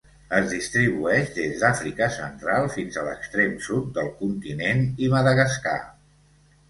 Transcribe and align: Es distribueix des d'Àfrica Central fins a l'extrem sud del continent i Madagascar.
Es 0.35 0.45
distribueix 0.51 1.27
des 1.35 1.59
d'Àfrica 1.63 2.07
Central 2.15 2.67
fins 2.77 2.97
a 2.97 3.03
l'extrem 3.09 3.55
sud 3.67 3.95
del 3.99 4.11
continent 4.23 4.83
i 5.09 5.13
Madagascar. 5.19 5.77